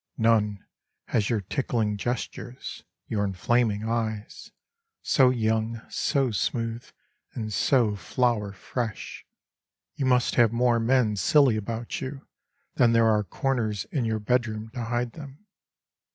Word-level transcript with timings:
None 0.17 0.65
has 1.09 1.29
your 1.29 1.41
tickling 1.41 1.95
gestures, 1.95 2.83
your 3.05 3.23
enf 3.27 3.47
laming 3.47 3.83
eyes— 3.87 4.49
So 5.03 5.29
young, 5.29 5.79
so 5.91 6.31
smooth, 6.31 6.83
and 7.33 7.53
so 7.53 7.95
flower 7.95 8.51
fresh, 8.51 9.27
You 9.93 10.07
must 10.07 10.33
have 10.37 10.51
more 10.51 10.79
men 10.79 11.17
silly 11.17 11.55
about 11.55 12.01
you 12.01 12.25
Than 12.77 12.93
there 12.93 13.05
are 13.05 13.23
corners 13.23 13.85
in 13.91 14.03
your 14.05 14.17
bedroom 14.17 14.69
to 14.71 14.85
hide 14.85 15.11
them. 15.11 15.45